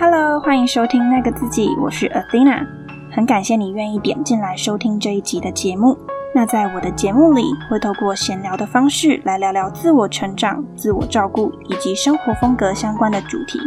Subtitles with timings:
[0.00, 2.66] Hello，欢迎收听那个自己，我是 Athena，
[3.10, 5.98] 很感谢你愿意点进来收听这一集的节目。
[6.34, 13.58] 那在我的节目里，会透过闲聊的方式来聊聊自我成长、自我照顾以及生活风格相关的主题。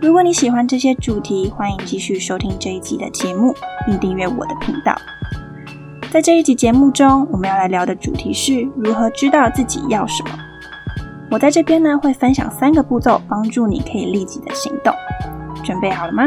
[0.00, 3.54] 如果你喜欢这些主题，欢迎继续收听这一集的节目，
[3.86, 4.94] 并订阅我的频道。
[6.12, 10.38] 在这一集节目中，我们要来聊的主题是如何知道自己要什么。
[11.30, 14.94] 我在这边呢，会分享三个步骤，帮助你可以立即的行动。
[15.64, 16.24] 准备好了吗？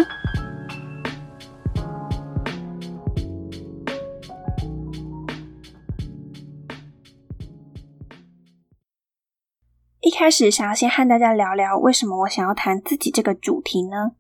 [10.02, 14.14] 一开始想要先和大家聊聊，为什么我想要谈自己这个主题呢？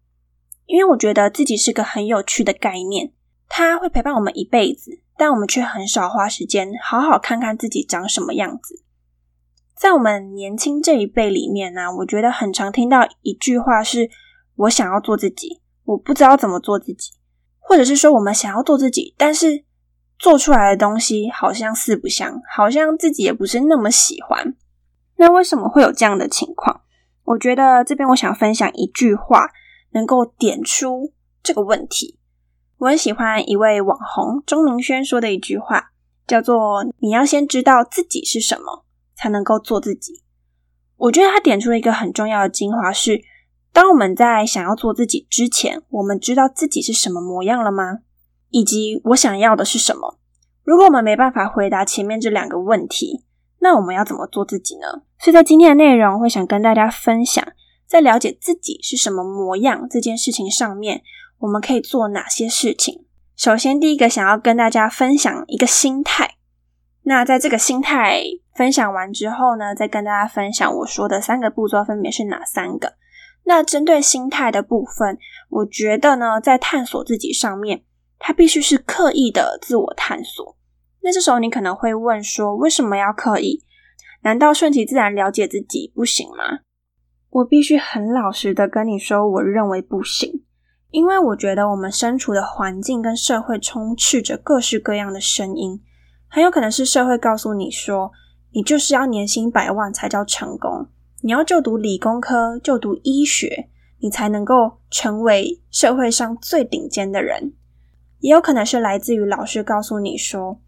[0.67, 3.13] 因为我觉得自己是个很有趣的概念，
[3.49, 8.83] 它会陪伴我们一辈子，但我们却很少花时间好好看看自己长什么样子。
[9.75, 14.09] 在我们年轻这一辈里面呢，我觉得很常听到一句话是。
[14.57, 17.11] 我想要做自己，我不知道怎么做自己，
[17.59, 19.65] 或者是说我们想要做自己，但是
[20.17, 24.55] 做出来的东西好像四不像，好像自己也不是那么喜欢。
[25.17, 26.79] 那为什么会有这样的情况？
[27.25, 29.49] 我觉得这边我想分享一句话，
[29.91, 31.11] 能够点出
[31.43, 32.17] 这个问题。
[32.85, 35.89] 我很喜欢一位网红钟明轩说的一句话，
[36.27, 40.21] 叫做“你要先知道自己是什么，才能够做自己”。
[40.97, 43.23] 我觉得他点出了一个很重要的精华是。
[43.73, 48.01] 当我们在想要做自己之前，我们知道自己是什么模样了吗？
[48.51, 50.19] 以及我想要的是什么？
[50.63, 53.23] 如果我们没办法回答前面这两个问题，
[53.59, 55.01] 那我们要怎么做自己呢？
[55.17, 57.43] 所以在今天的内容会想跟大家分享，
[57.87, 61.01] 在了解自己是什么模样这件事情上面，
[61.39, 63.05] 我们可以做哪些事情。
[63.35, 66.35] 首先，第一个想要跟大家分享一个心态。
[67.03, 68.23] 那在这个心态
[68.55, 72.93] 分享完之后呢，再跟大家分享我说的三个步骤分别是哪三个。
[73.43, 77.83] 那针对心态的部分，我觉得呢，在探索自己上面，
[78.17, 80.57] 它必须是刻意的自我探索。
[81.01, 83.63] 那这时候你可能会问说，为什么要刻意？
[84.23, 86.61] 难道顺其自然了解自己不行吗？
[87.29, 90.44] 我必须很老实的跟你说，我认为不行，
[90.95, 95.81] 因为我觉得我们身处的环境跟社会充斥着各式各样的声音，
[96.29, 98.13] 很有可能是社会告诉你说，
[98.53, 100.87] 你就是要年薪百万才叫成功。
[101.21, 103.67] 你要就读理工科，就读医学，
[103.99, 107.51] 你才能够成为社会上最顶尖的人。
[108.21, 110.61] 也有可能是来自于老师告诉你说，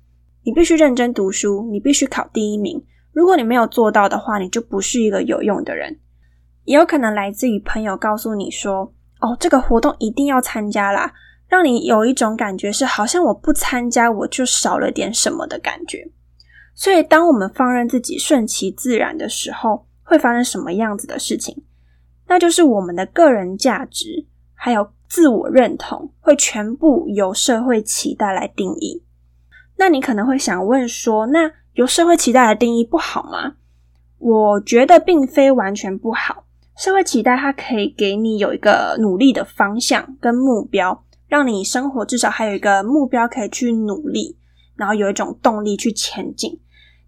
[0.43, 2.83] 你必须认真读书，你必须考第一名。
[3.13, 5.97] 如果你没有做到的话，你就不是一个有用的人。
[6.65, 11.13] 也有可能来自于朋友告诉你说，哦，这个活动一定要参加啦，
[11.47, 16.09] 让你有一种感觉是好像我不参加我就少了点什么的感觉。
[16.75, 21.63] 所以，当我们放任自己顺其自然的时候，会发生什么样子的事情？
[22.27, 29.01] 那就是我们的个人价值还有自我认同会全部由社会期待来定义。
[29.77, 33.55] 那你可能会想问说，那由社会期待来定义不好吗？
[34.19, 36.43] 我觉得并非完全不好。
[36.77, 44.37] 社会期待它可以给你有一个努力的方向跟目标，让你生活至少还有一个目标可以去努力，
[44.75, 46.59] 然后有一种动力去前进。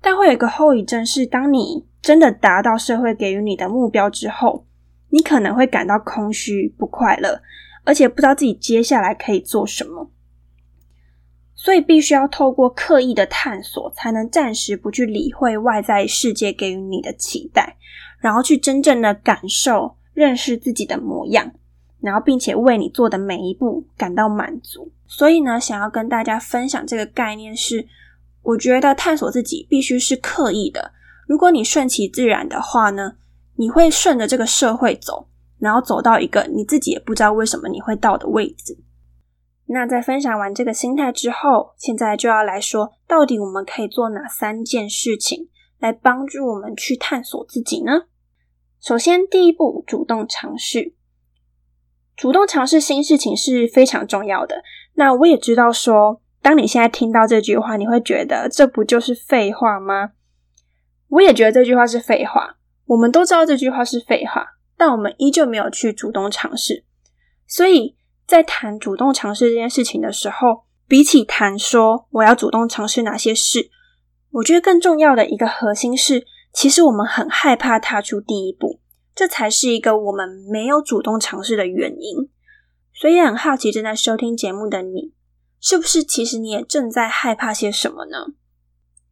[0.02, 4.66] 但会有一个后遗症是，当你真的达到社会给予你的目标之后，
[5.10, 7.42] 你可能会感到空虚、不快乐，
[7.84, 10.10] 而且不知道自己接下来可以做什么。
[11.54, 17.76] 所以，必须要透过刻意的探索，才能暂时不去理会外在世界给予你的期待，
[18.20, 21.52] 然后去真正的感受、认识自己的模样，
[22.00, 24.92] 然后并且为你做的每一步感到满足。
[25.08, 27.88] 所以呢，想要跟大家分享这个概念是。
[28.42, 30.94] 我觉得探索自己必须是刻意的。
[31.28, 33.18] 如果你顺其自然的话呢，
[33.58, 35.28] 你会顺着这个社会走，
[35.60, 38.78] 然后走到一个你自己也不知道为什么你会到的位置。
[39.68, 48.04] 那在分享完这个心态之后，现在就要来说，到底我们可以做哪三件事情来帮助我们去探索自己呢？
[48.80, 50.94] 首先，第一步，主动尝试。
[52.16, 54.64] 主动尝试新事情是非常重要的。
[54.94, 56.22] 那我也知道说。
[56.42, 60.12] 当你现在听到这句话，你会觉得这不就是废话吗？
[61.10, 62.56] 我也觉得这句话是废话。
[62.86, 64.48] 我们都知道这句话是废话，
[64.78, 66.86] 但我们依旧没有去主动尝试。
[67.46, 73.70] 所以在谈主动尝试这件事情的时候，比起谈说我要主动尝试哪些事，
[74.32, 78.80] 我觉得更重要的一个核心是，其实我们很害怕踏出第一步，
[79.16, 82.30] 这才是一个我们没有主动尝试的原因。
[82.94, 85.14] 所以很好奇正在收听节目的你。
[85.62, 88.28] 是不是其实你也正在害怕些什么呢？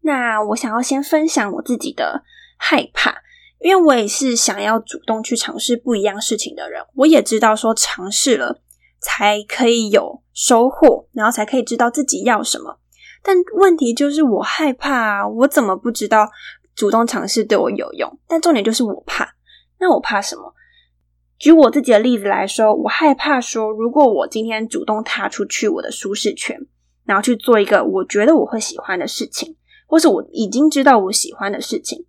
[0.01, 2.23] 那我想要先分享我自己的
[2.57, 3.15] 害怕，
[3.59, 6.81] 因为我也是想要主动去尝试不一样事情的人。
[6.95, 8.61] 我也知道说尝试了
[9.01, 12.79] 才可以有收获，然后才可以知道自己要什么。
[13.23, 16.29] 但问题就是我害怕，我怎么不知道
[16.75, 18.19] 主动尝试对我有用？
[18.27, 19.35] 但重点就是我怕。
[19.79, 20.53] 那我怕什么？
[21.37, 26.59] 举我自己的例子来说，我害怕说，如果我今天主动踏出去我的舒适圈，
[27.05, 29.55] 然后去做一个我觉得我会喜欢的事情，
[29.87, 32.07] 或是我已经知道我喜欢的事情，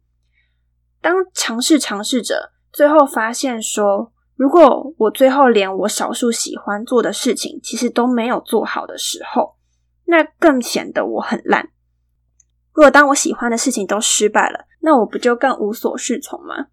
[1.02, 9.56] 当尝试尝试着，最后发现说，如果我最后连我少数喜欢做的事情，其实都没有做好的时候，
[10.10, 11.68] 那更显得我很烂。
[12.72, 16.68] 如果当我喜欢的事情都失败了，那我不就更无所适从吗？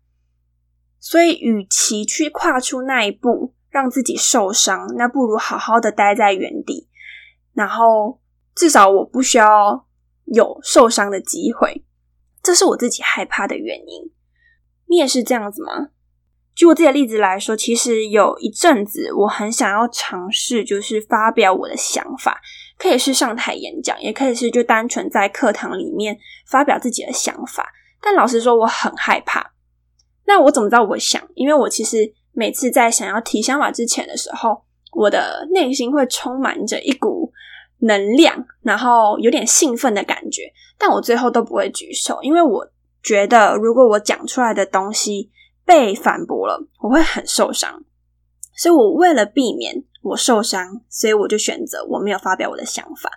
[0.99, 6.87] 所以，与其去跨出那一步，让自己受伤，那不如好好的待在原地，
[7.53, 8.21] 然后
[8.55, 9.85] 至少我不需要
[10.23, 11.83] 有受伤的机会。
[12.41, 14.11] 这是我自己害怕的原因。
[14.87, 15.89] 你也是这样子吗？
[16.55, 22.39] 举我自己的例子来说，其实有一阵子我很想要尝试，就是发表我的想法，
[22.77, 26.17] 可以是上台演讲，也可以是就单纯在课堂里面
[26.47, 27.71] 发表自己的想法。
[28.01, 29.51] 但老实说，我很害怕。
[30.25, 31.21] 那我怎么知道我想？
[31.35, 34.61] 因为我其实每次在想要提想法之前的时候，
[34.93, 37.31] 我的内心会充满着一股
[37.79, 40.43] 能量，然后有点兴奋的感觉。
[40.77, 42.67] 但我最后都不会举手，因为我
[43.01, 45.31] 觉得如果我讲出来的东西
[45.63, 47.83] 被反驳了，我会很受伤。
[48.57, 53.09] 所以我为了避免我受伤，所以我就选择我没有发表我的想法。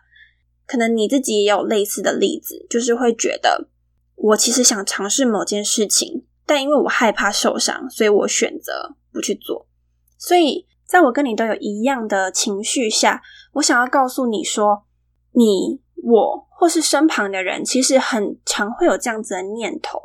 [0.66, 3.68] 可能你自己也有类似的例子，就是会觉得
[4.14, 6.24] 我其实想尝试某件事情。
[6.46, 9.66] 但因为我害怕受伤，所以我选择不去做。
[10.16, 13.20] 所以，在我跟你都有一样的情绪下，
[13.52, 14.84] 我想要告诉你说，
[15.32, 20.00] 你、我或是身旁的人，其实很常会有这样子的念头。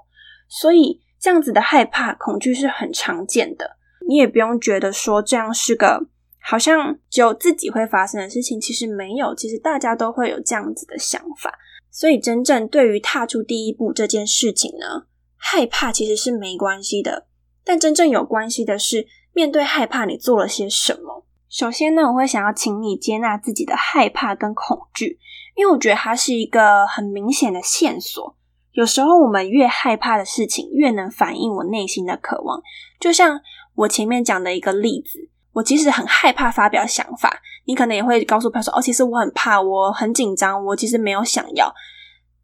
[0.50, 3.78] 所以，这样子的害怕、恐惧是很常见的。
[4.06, 6.08] 你也不用觉得说这样是个
[6.45, 11.57] 好像只有自己会发生的事情，其实没有，其实大家都会有这样子的想法。
[11.90, 15.06] 所以，真正对于踏出第一步这件事情呢？
[15.38, 17.28] 害怕其实是没关系的，
[17.63, 21.25] 但真正有关系的是面对害怕，你做了些什么。
[21.50, 25.19] 首先呢，我会想要请你接纳自己的害怕跟恐惧，
[25.56, 28.36] 因为我觉得它是一个很明显的线索。
[28.72, 32.60] 有时候我们越害怕的事情，越能反映我内心的渴望。
[33.00, 33.39] 就像
[33.75, 41.74] 我前面讲的一个例子，我其实很害怕发表想法，你可能也会告诉他说：“哦，其实我很怕，我很紧张，我其实没有想要。”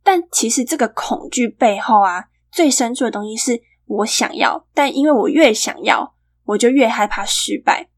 [0.04, 2.26] 但其实这个恐惧背后啊。
[2.52, 6.16] 最深处的东西是我想要，但因为我越想要，
[6.46, 7.90] 我就越害怕失败。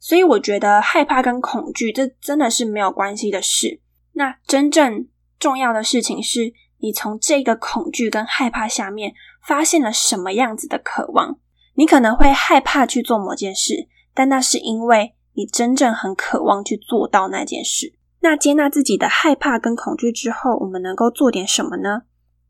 [0.00, 3.80] 所以我觉得害怕跟恐惧，这真的是没有关系的事。
[4.14, 5.06] 那真正
[5.38, 9.14] 重要的事情是，你从这个恐惧跟害怕下面
[9.46, 11.38] 发现了什么样子的渴望。
[11.74, 17.92] 你可能会害怕去做某件事，但那是因为你真正很渴望去做到那件事。
[18.20, 22.04] 那接纳自己的害怕跟恐惧之后，我们能够做点什么呢？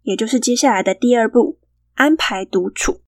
[0.05, 1.59] 也就是接下来的第二步，
[1.97, 3.01] 安排独处。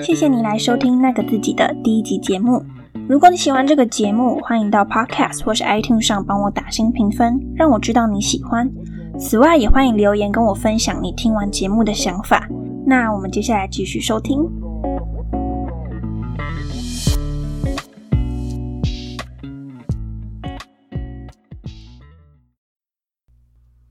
[0.00, 2.62] 谢谢你来收听那个自己的第一集节目。
[3.08, 8.70] 如果你喜欢这个节目，欢迎到 Podcast 或是 iTunes 上帮我打新评分，让我知道你喜欢。
[9.16, 12.48] 此外，也欢迎留言跟我分享你听完节目的想法。
[12.84, 14.38] 那我们接下来继续收听。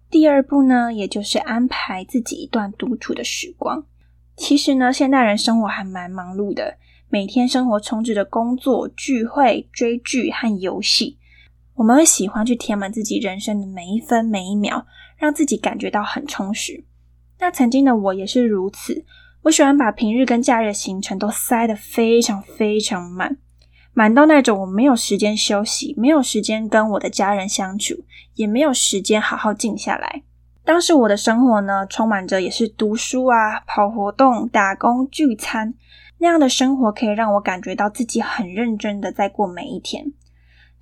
[0.10, 3.86] 第二步呢，也就是安排自己一段独处的时光。
[4.36, 6.77] 其实呢，现代人生活还蛮忙碌的，
[7.10, 11.18] 每天生活充斥着工作、聚会、追剧和游戏。
[11.75, 14.86] 我们会喜欢去填满自己人生的每一分每一秒，
[15.18, 16.84] 让自己感觉到很充实。
[17.39, 19.06] 那曾经的我也是如此，
[19.44, 23.38] 我喜欢把平日跟假日的行程都塞得非常非常满。
[23.94, 28.03] 满到那种我没有时间休息，没有时间跟我的家人相处，
[28.36, 30.24] 也没有时间好好静下来。
[30.65, 35.74] 当时我的生活呢，充满着也是读书啊、跑活动、打工、聚餐
[36.20, 40.13] 那样的生活，可以让我感觉到自己很认真的在过每一天。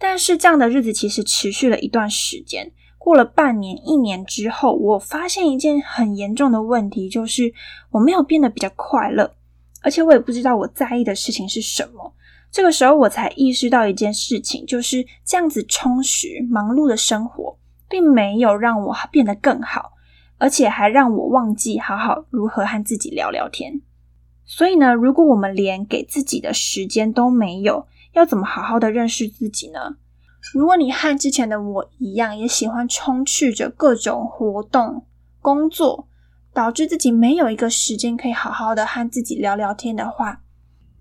[0.03, 7.53] 但是这样的日子其实持续了一段时间，过了半年、一年之后，我发现一件很严重的问题，就是
[7.91, 9.35] 我没有变得比较快乐，
[9.83, 12.15] 而且我也不知道我在意的事情是什么。
[12.51, 17.55] 这个时候，我才意识到一件事情，就是这样子充实、忙碌的生活，
[17.87, 19.91] 并没有让我变得更好，
[20.39, 23.81] 而且还让我忘记好好如何和自己聊聊天。
[24.45, 29.95] 所以呢，如果我们连给自己的时间都没有，要怎么好好的认识自己呢？
[30.53, 35.05] 如果你和之前的我一样，也喜欢充斥着各种活动、
[35.39, 36.07] 工作，
[36.53, 40.41] 导致自己没有一个时间可以好好的和自己聊聊天的话，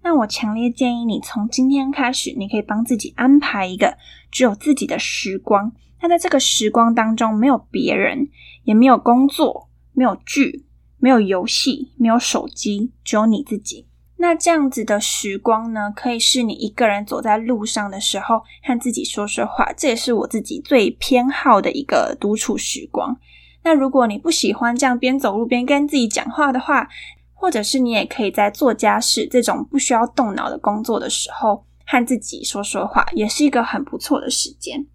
[0.02, 3.96] 那我强烈建议你从今天开始，你可以帮自己安排一个
[4.30, 5.72] 只有自己的时光。
[6.00, 8.28] 那在这个时光当中，没有别人，
[8.64, 10.66] 也没有工作，没有剧。
[11.02, 13.86] 没有游戏，没有手机，只有你自己。
[14.22, 19.72] 那这样子的时光呢，可以是你一个人走在路上的时候，和自己说说话。
[19.72, 23.18] 这也是我自己最偏好的一个独处时光。
[23.62, 26.86] 那如果你不喜欢这样边走路边跟自己讲话的话，
[27.32, 34.86] 或者是你也可以在做家事这种不需要动脑的工作的时候，和自己说说话，也是一个很不错的时间。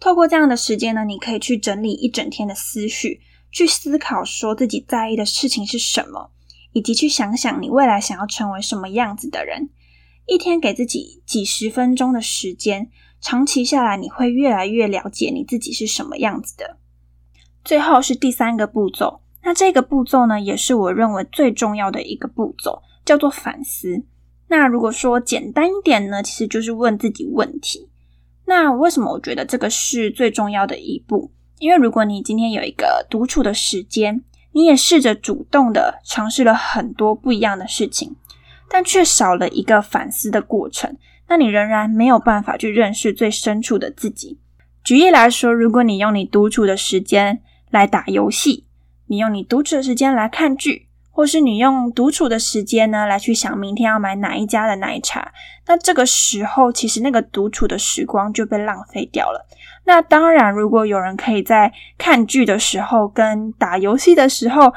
[0.00, 3.20] 透过这样的时间呢，你可以去整理一整天的思绪。
[3.52, 6.32] 去思考说自己在意的事情是什么，
[6.74, 9.70] 以及去想想你未来想要成为什么样子的人。
[10.26, 12.90] 一天给自己几十分钟的时间，
[13.20, 16.76] 长期下来你会越来越了解你自己是什么样子的。
[17.64, 24.04] 最后是第三个步骤，那这个步骤呢，也是我认为最重要的一个步骤，叫做反思。
[24.48, 27.88] 那如果说简单一点呢，其实就是问自己问题。
[28.46, 31.30] 那为什么我觉得这个是最重要的一步？
[31.58, 34.22] 因为如果你今天有一个独处的时间，
[34.54, 38.16] 你也试着主动的尝试了很多不一样的事情，
[38.70, 40.96] 但却少了一个反思的过程，
[41.28, 44.38] 那你仍然没有办法去认识最深处的自己。
[44.82, 48.64] 举例来说，如果你用你独处的时间来打游戏，
[49.08, 50.88] 你用你独处的时间来看剧。
[51.16, 55.32] 或是你用独处的时间呢，来去想明天要买哪一家的奶茶，
[55.64, 59.46] 那这个时候其实那个独处的时光就被浪费掉了。
[59.84, 64.72] 那当然，如果有人可以在看剧的时候、跟打游戏的时候、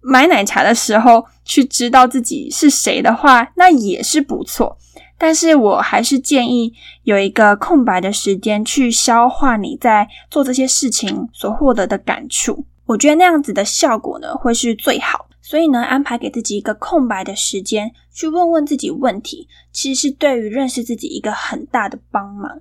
[0.00, 4.78] 买奶茶的时候去知道自己是谁的话，那也是不错。
[5.18, 6.72] 但是我还是建议
[7.02, 12.66] 有一个空白的时间去消化你在做这些事情所获得的感触。
[12.84, 15.26] 我觉得那样子的效果呢，会是最好。
[15.40, 22.60] 所以呢，安排给自己一个空白的时间，去问问自己问题，其实是对于认识自己一个很大的帮忙。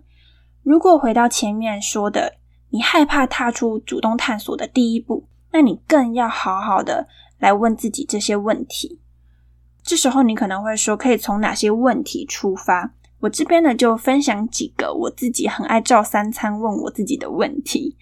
[0.65, 2.37] 如果回到前面说的，
[2.71, 7.07] 你害怕踏出主动探索的第一步，那你更要好好的
[7.37, 8.99] 来问自己这些问题。
[9.83, 12.91] 这时候你可能会说，可以从哪些问题出发？
[13.19, 17.95] 我这边呢，就分享几个我自己很爱照三餐问我自己的问题。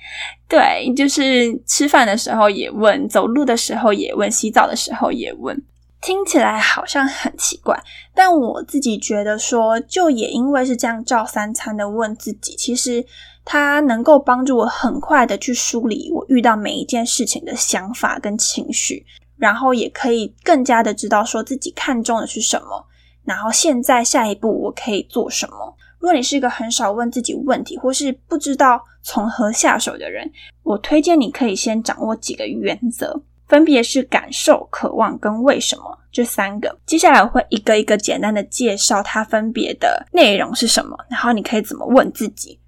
[0.48, 5.62] 对，就是吃饭的时候也问，走路的时候也问，洗澡的时候也问。
[6.04, 7.82] 听起来好像很奇怪，
[8.14, 13.06] 但我自己觉得说，就也因为是这样照三餐的问自己，其实
[13.46, 19.06] 它能够帮助我很快的去梳理我遇到每一件事情的想法跟情绪，
[19.38, 22.86] 然后也可以更加的知道说自己看重的是什么。
[23.24, 25.74] 然后现在下一步我可以做什么？
[26.00, 30.30] 如果你是一个很少问自己问题，或是不知道从何下手的人，
[30.64, 36.76] 我推荐你可以先掌握几个原则，分别是感受、渴望跟为什么这三个。
[36.88, 42.60] 接下来我会一个一个简单的介绍它分别的内容是什么，然后你可以怎么问自己。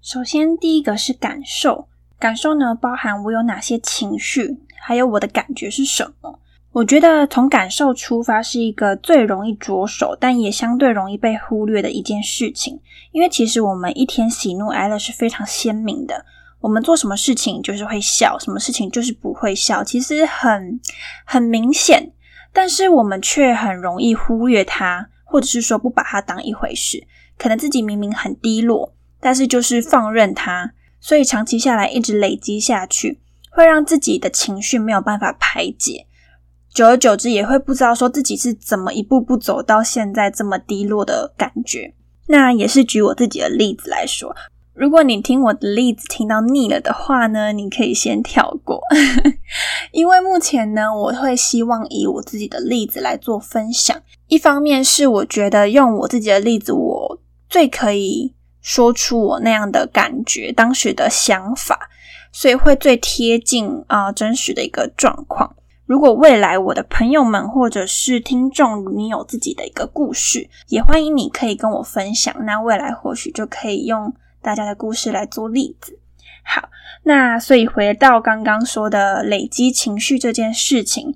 [0.00, 6.38] 首先，第一个是感受，感受呢包含我有哪些情绪，还有我的感觉是什么。
[6.70, 12.78] 我觉得从感受出发是一个最容易着手，但也相对容易被忽略的一件事情。
[13.10, 16.24] 因为其实我们一天喜怒哀乐是非常鲜明的，
[16.60, 20.80] 我们做什么事情就是会笑，什么事情就是不会笑，其实很
[21.24, 22.12] 很明显。
[22.52, 27.06] 但是我们却很容易忽略它，或者是说不把它当一回事。
[27.38, 36.06] 可能自己明明很低落，但是就是放任它，所以长期下来一直累积下去，会让自己的情绪没有办法排解。
[36.74, 41.94] 久而久之，也会不知道说自己是怎么一步步走到现在这么低落的感觉。
[42.26, 44.36] 那也是举我自己的例子来说，
[44.80, 48.80] 如果你听我的例子听到腻了的话呢，你可以先跳过。
[49.92, 53.94] 因为目前呢，我会希望以我自己的例子来做分享。
[54.28, 57.20] 一方面是我觉得用我自己的例子，我
[57.50, 61.90] 最可以说出我那样的感觉、当时的想法，
[62.32, 65.54] 所以会最贴近啊真实的一个状况。
[65.84, 72.34] 如果未来我的朋友们或者是听众，你有自己的一个故事，也欢迎你可以跟我分享。
[72.46, 74.10] 那未来或许就可以用
[74.42, 75.98] 大家的故事来做例子。
[76.42, 76.68] 好，
[77.04, 81.14] 那所以回到刚刚说的累积情绪这件事情，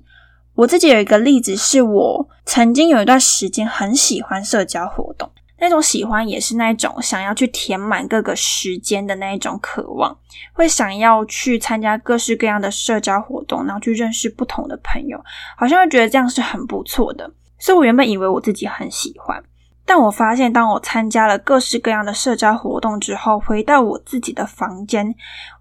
[0.53, 5.29] 我自己有一个例子，是我曾经有一段时间很喜欢社交活动，
[5.59, 10.15] 那种喜欢也是那种想要去填满各个时间的那一种渴望，
[10.53, 15.19] 会想要去参加各式各样的社交活动，然后去认识不同的朋友，
[15.57, 17.29] 好像会觉得这样是很不错的。
[17.57, 19.43] 所以我原本以为我自己很喜欢，
[19.85, 25.13] 但我发现当我参加了各式各样的社交活动之后，回到我自己的房间，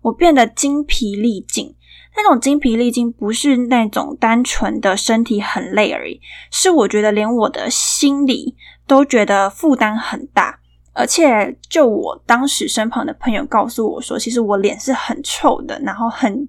[0.02, 1.74] 我变得精疲力尽。
[2.16, 8.54] 那种精疲力尽不是那种单纯的身体很累而已，是我觉得连我的心里
[8.86, 10.56] 都觉得负担很大，
[10.92, 16.48] 而且就我当时身旁的朋友告诉我说，其实我脸是很臭的，然后很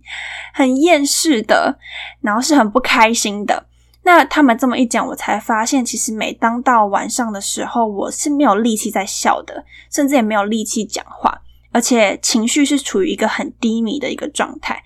[0.53, 1.75] 很厌世的，
[2.21, 3.65] 然后是很不开心的。
[4.05, 14.79] 那他们这么一讲，我才发现，其实每当到晚上的时候，我是没有力气在笑的，甚至也没有力气讲话，而且情绪是处于一个很低迷的一个状态。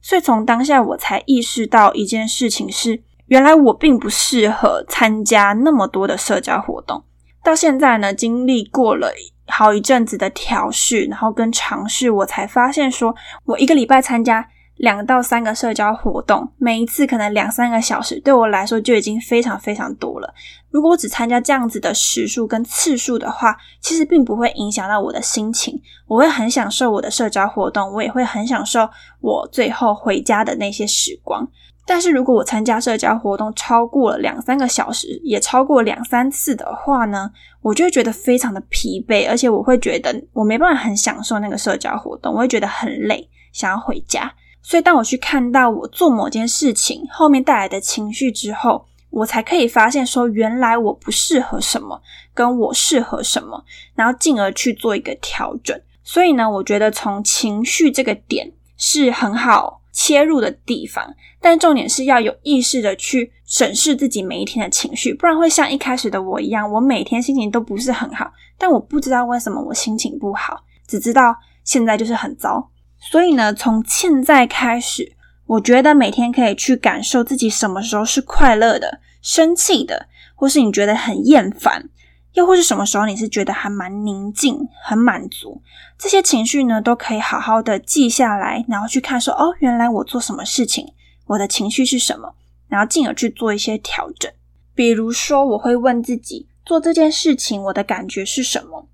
[0.00, 7.04] 所以从当下我才意识到一件事情是，原来我并不适合参加那么多的社交活动。
[7.44, 9.12] 到现在呢，经历过了
[9.48, 13.14] 好一阵子的调试，然后跟尝试，我才发现说，
[13.44, 14.48] 我一个礼拜参加。
[14.82, 20.34] 两到三个社交活动，每一次可能两三个小时，对我来说就已经非常非常多了。
[20.72, 25.80] 如果我只参加这样子的时数跟次数的话，其实并不会影响到我的心情。
[26.08, 31.46] 我会很享受我的社交活动，我也会很享受我最后回家的那些时光。
[31.86, 44.32] 但是如果我参加社交活动超过了两三个小时，也超过两三次的话呢，我就会觉得非常的疲惫，而且我会觉得我没办法很享受那个社交活动，我会觉得很累，想要回家。
[44.62, 52.00] 所以，当我去看到我做某件事情后面带来的情绪之后，我才可以发现说，原来我不适合什么，
[52.32, 53.64] 跟我适合什么，
[53.94, 55.78] 然后进而去做一个调整。
[56.04, 72.70] 所以呢，我觉得从情绪这个点是很好切入的地方，但重点是要有意识的去审视自己每一天的情绪，不然会像一开始的我一样，我每天心情都不是很好，但我不知道为什么我心情不好，只知道现在就是很糟。
[73.10, 75.12] 所以呢，从现在开始，
[75.46, 80.06] 我觉得每天可以去感受自己什么时候是快乐的、生气的，
[80.36, 81.88] 或是你觉得很厌烦，
[82.34, 85.60] 又或是什么时候你是觉得还蛮宁静、很满足，
[85.98, 90.94] 这些情绪呢，都可以好好的记下来，然后去看说，哦，原来我做什么事情，
[91.26, 92.34] 我的情绪是什么，
[92.68, 94.30] 然后进而去做一些调整。
[94.74, 98.88] 比如说，我会问自己，做这件事情我的感觉是什么？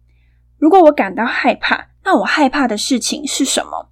[0.56, 3.90] 如果我感到害怕，那我害怕的事情是什么？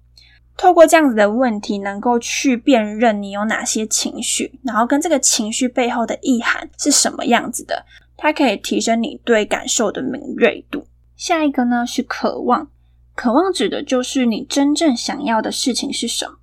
[0.57, 7.85] 透过这样子的问题，能够去辨认你有哪些情绪，然后跟这个情绪背后的意涵是什么样子的，
[8.17, 10.87] 它可以提升你对感受的敏锐度。
[11.15, 12.69] 下一个呢是渴望，
[13.15, 16.33] 渴望指的就是你真正想要的事情是什么。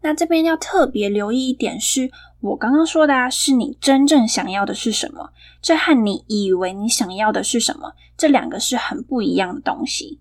[0.00, 10.20] 那这边要特别留意一点，是我刚刚说的啊，是你真正想要的是什么，这和你以为你想要的是什么，这两个是很不一样的东西。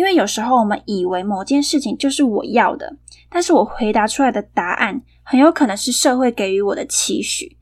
[0.00, 2.96] 因为有时候我们以为某件事情就是我要的，
[3.28, 7.58] 但是我回答出来的答案很有可能是社会给予我的期许。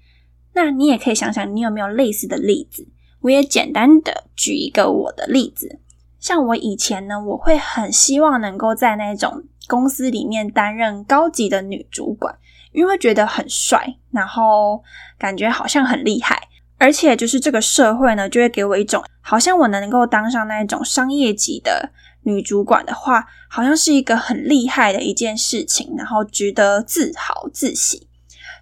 [0.53, 2.87] 那你也可以想想，你有没有类似的例子？
[3.23, 5.81] 我也简单的举一个我的例子，
[6.21, 12.39] 像我以前呢，我会很希望能够在那种公司里面担任高级的女主管，
[12.71, 14.81] 因为觉得很帅，然后
[15.19, 16.41] 感觉好像很厉害，
[16.79, 21.91] 而且就是这个社会呢，就会给我一种好像我能够当上那种商业级的。
[22.29, 28.07] 女主管的话，好像是一个很厉害的一件事情，然后值得自豪自喜。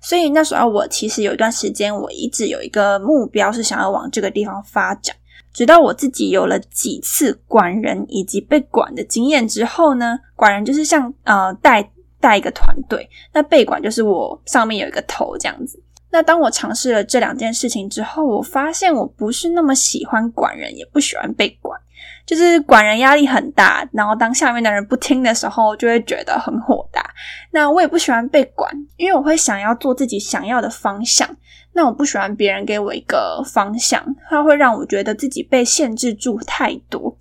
[0.01, 5.17] 所以那时候我其实有一段时间，我一直有一个目标是想要往这个地方发展。
[5.53, 15.83] 直到我自己有了几次管人以及被管的经验之后呢，管人就是像呃带带一个团队，那被管就是我上面有一个头这样子。
[16.11, 21.79] 那当我尝试了这两件事情之后，我发现我不是那么喜欢管人，也不喜欢被管。
[22.25, 27.09] 就是管人压力很大，然后当下面的人不听的时候，就会觉得很火大。
[27.53, 31.29] 那我也不喜欢被管，因为我会想要做自己想要的方向。
[31.73, 37.17] 那我不喜欢别人给我一个方向，它会让我觉得自己被限制住太多。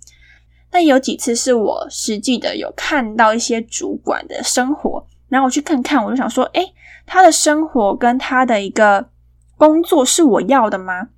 [0.72, 6.74] 那有几次是我实际的有看到一些主管的生活，然后我去看看，我就想说，诶，
[7.06, 9.08] 他的生活跟他的一个
[9.56, 11.08] 工作是我要的吗？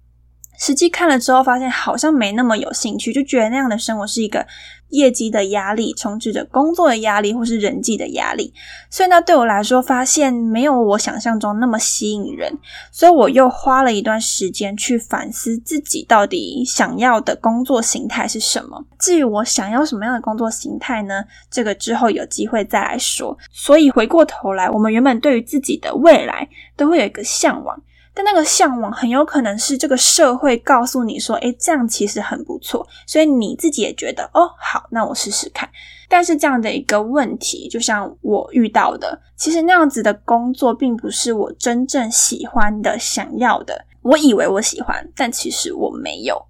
[0.59, 4.45] 实际看了之后，发现好像没那么有兴趣，就觉得那样的生活是一个
[4.91, 8.53] 业绩的压力，充斥着工作的压力或是人际的压力。
[8.91, 12.53] 所以呢，对我来说，发现没有我想象中那么吸引人。
[12.91, 18.85] 所以我又花了一段时间去反思自己到底想要的工作形态是什么。
[18.99, 21.23] 至于我想要什么样的工作形态呢？
[21.51, 23.37] 这个之后有机会再来说。
[23.53, 27.81] 所以回过头来，我们原本对于自己的未来都会有一个向往。
[28.19, 35.71] 但那个向往很有可能是这个社会告诉你说，诶，这样其实很不错，所以你自己也觉得，哦，好，那我试试看。
[36.09, 43.85] 但是这样的一个问题，就像我遇到的，其实那样子的工作并不是我真正喜欢的、想要的。
[44.03, 46.45] 我以为我喜欢，但其实我没有。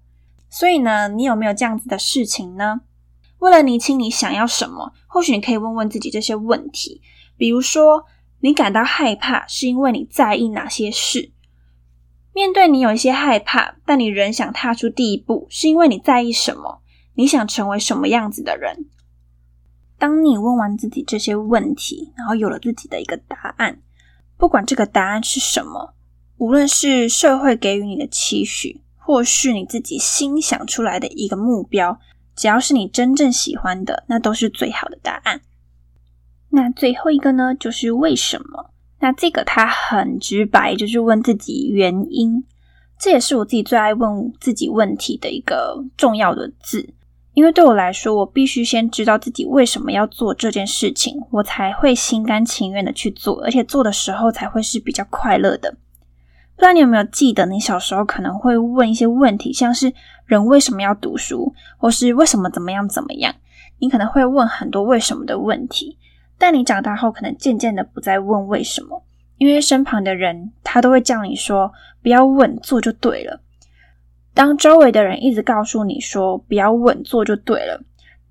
[0.49, 2.81] 所以呢，你有没有这样子的事情呢？
[3.37, 6.99] 为了厘清你想要什么，或许你可以问问自己这些问题，
[7.37, 8.05] 比如说，
[8.39, 11.31] 你感到害怕是因为你在意哪些事？
[12.39, 16.81] 面对你有一些害怕，但你仍想踏出第一步，是因为你在意什么？
[17.15, 18.85] 你想成为什么样子的人？
[19.97, 23.81] 当你问完自己这些问题，然后有了自己的一个答案，
[24.37, 25.93] 不管这个答案是什么，
[26.37, 31.99] 无论是社会给予你的期许，或是你自己心想出来的一个目标，
[32.37, 35.41] 只要是你真正喜欢的，那都是最好的答案。
[36.51, 38.71] 那最后一个呢，就是为什么？
[38.99, 42.43] 那这个他很直白，就是问自己原因。
[42.99, 46.93] 这也是我自己最爱问自己问题的一个重要的字，
[47.33, 55.71] 因为对我来说，我必须先知道自己为什么要做这件事情，我才会心甘情愿的去做，而且做的时候才会是比较快乐的。
[55.71, 59.93] 不知道你有没有记得，你小时候可能会问一些问题，像是
[60.25, 63.33] 人为什么要读书，或是为什么怎么样怎么样？
[63.77, 65.97] 你可能会问很多为什么的问题。
[66.39, 69.03] 但你长大后，可能渐渐的不再问为什么，
[69.37, 71.71] 因为身旁的人他都会叫你说
[72.01, 73.41] 不要问，做就对了。
[74.33, 77.81] 当周围的人一直告诉你说不要问，做就对了，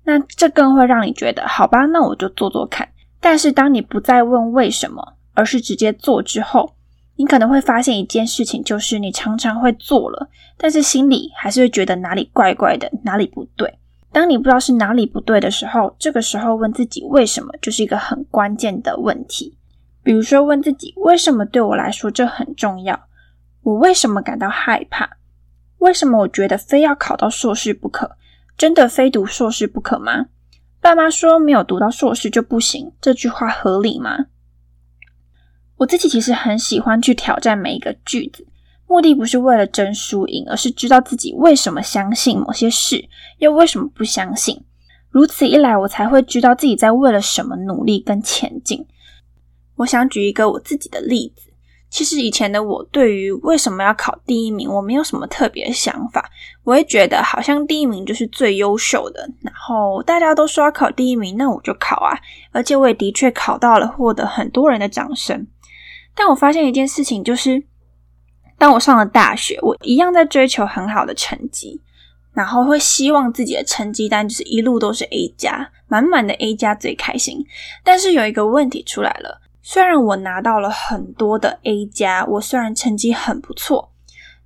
[0.03, 2.89] 那这更会让你觉得好吧，那我就做做看。
[3.21, 6.73] 但是当你不再问为什么，而是直接做之后，
[7.15, 13.77] 你可能会发现一件事情，就是你常常会做了，但是心里还是会觉得哪里怪怪的，哪里不对。
[14.11, 19.55] 当你不知道是哪里不对的时候，这个时候问自己为什么，就是一个很关键的问题。
[20.01, 23.07] 比如说，问自己为什么对我来说这很重要？
[23.61, 25.17] 我为什么感到害怕？
[25.77, 28.17] 为什么我觉得非要考到硕士不可？
[28.57, 30.25] 真的非读硕士不可吗？
[30.81, 34.25] 爸妈说没有读到硕士就不行，这句话合理吗？
[35.77, 38.47] 我自己其实很喜欢去挑战每一个句子。
[38.89, 44.59] 目的不是为了争输赢，而是知道自己为什么相信某些事，又为什么不相信。
[45.11, 48.87] 如此一来，我才会知道自己在为了什么努力跟前进。
[49.75, 51.43] 我想举一个我自己的例子。
[51.91, 56.27] 其实以前的我对于为什么要考第一名，我没有什么特别想法。
[56.63, 62.17] 我会觉得好像第一名就是最优秀的，然后大家都说要考第一名，那我就考啊。
[62.51, 65.45] 而且我也的确考到了，获得很多人的掌声。
[66.15, 67.68] 但我发现一件事情，就是。
[68.59, 71.81] 当我上了大学，我一样在追求很好的成绩，
[72.33, 77.43] 然后会希望自己的成绩单就是一路都是 A 加，满满的 A 加最开心。
[77.83, 83.89] 但是有一个问题出来了，虽然我拿到了很多的 A 加，我虽然成绩很不错，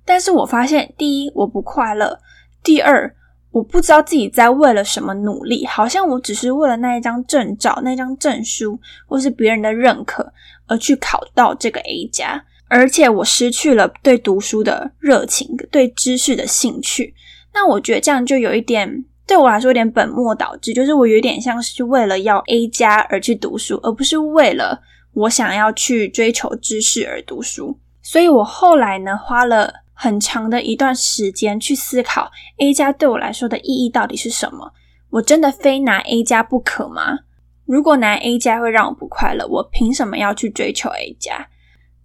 [0.04, 2.20] 但是我发现第一我不快乐，
[2.62, 3.12] 第二
[3.50, 10.32] 我不知道自己在为了什么努力，好像我只是为了那一张证照、那张证书或是别人的认可
[10.66, 12.44] 而去考到这个 A 加。
[12.74, 17.14] 而且我失去了对读书的热情，对知识的兴趣。
[17.52, 24.80] 那我觉得这样就有一点对我来说有点本末倒置，就是我有点像是为了要 A 加而去读书，而不是为了
[25.12, 27.78] 我想要去追求知识而读书。
[28.02, 34.72] 所以我后来呢，花了很长的一段时间去思考 A 加对我来说的意义到底是什么。
[35.10, 37.20] 我真的非拿 A 加不可吗？
[37.66, 41.46] 如果拿 A 加会让我不快乐，我凭什么要去追求 A 加？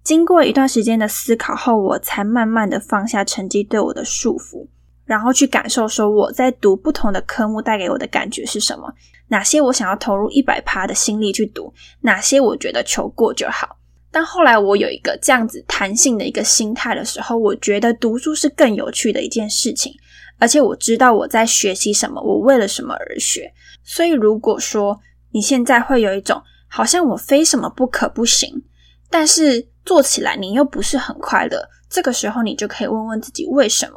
[0.10, 4.66] 经过一段时间的思考后，我才慢慢的放下成绩对我的束缚，
[5.06, 8.92] 然后去感受说我在读不同的科目带给我的感觉是什么，
[9.28, 13.78] 哪些我想要投入一百趴的心力去读，哪些我觉得求过就好。
[14.10, 19.94] 但后来我有一个这样子弹性的一个心态的时候，我觉得读书是更有趣的一件事情，
[20.40, 23.54] 而且我知道我在学习什么，我为了什么而学。
[23.84, 25.00] 所以如果说
[25.34, 28.64] 你现在会有一种好像我非什么不可不行，
[29.12, 29.68] 但是。
[29.90, 33.96] 做起来你又不是很快乐，这个时候你就可以问问自己为什么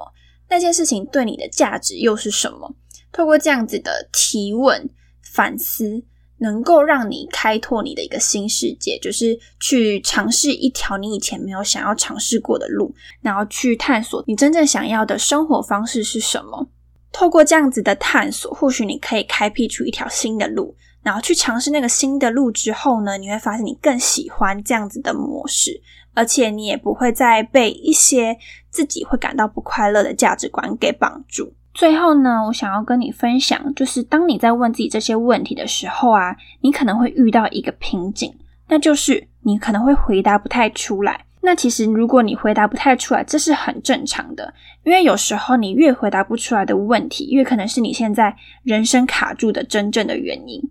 [0.48, 2.74] 那件事情对你的价值又是什么？
[3.12, 4.88] 透过这样子的提问
[5.20, 6.02] 反思，
[6.38, 16.70] 能够让你开拓你的一个新世界，就是去尝试一条你以前没有想要尝试过的路，然后去探索你真正想要的生活方式是什么。
[17.12, 20.74] 透过这样子的探索，或许你可以开辟出一条新的路。
[21.02, 25.82] 然后去尝试那个新的路之后呢，你会发现你更喜欢这样子的模式，
[26.14, 28.38] 而且你也不会再被一些
[28.70, 31.52] 自己会感到不快乐的价值观给绑住。
[31.74, 38.32] 最后呢，我想要跟你分享，就是当你在问自己这些问题的时候啊，你可能会遇到一个瓶颈，
[38.68, 41.24] 那就是你可能会回答不太出来。
[41.44, 50.62] 那其实如果你回答不太出来，这是很正常的，因为有时候你越回答不出来的问题，越可能是你现在人生卡住的真正的原因。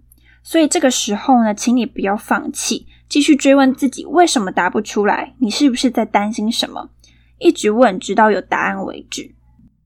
[0.44, 6.90] 所以这个时候呢，请你不要放弃，继续追问自己为什么答不出来，你是不是在担心什么？
[7.38, 9.36] 一直问，直到有答案为止。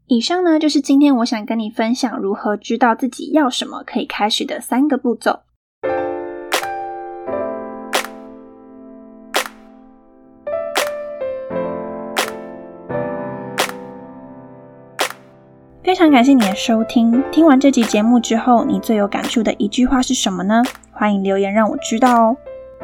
[0.07, 5.39] 以上呢，就是今天我想跟你分享如何知道自己要什么可以开始的三个步骤。
[15.85, 17.23] 非常感谢你的收听。
[17.31, 20.63] 听完这集节目之后，你最有感触的一句话是什么呢？
[20.91, 22.37] 欢迎留言让我知道哦。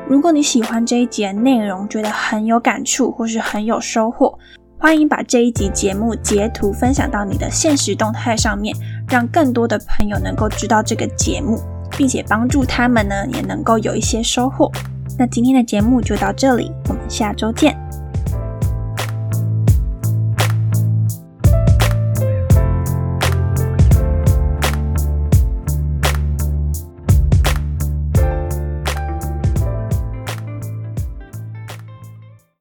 [0.08, 4.38] 如果你喜欢这一集内容，觉得很有感触或是很有收获，
[4.78, 8.76] 欢迎把这一集节目截图分享到你的现实动态上面，
[9.10, 11.60] 让更多的朋友能够知道这个节目，
[11.98, 14.72] 并且帮助他们呢也能够有一些收获。
[15.18, 17.76] 那今天的节目就到这里，我们下周见。